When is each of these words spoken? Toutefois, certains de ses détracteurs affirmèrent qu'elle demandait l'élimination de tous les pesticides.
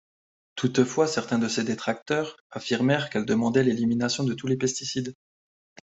Toutefois, 0.55 1.05
certains 1.05 1.37
de 1.37 1.47
ses 1.47 1.63
détracteurs 1.63 2.35
affirmèrent 2.49 3.11
qu'elle 3.11 3.23
demandait 3.23 3.61
l'élimination 3.63 4.23
de 4.23 4.33
tous 4.33 4.47
les 4.47 4.57
pesticides. 4.57 5.13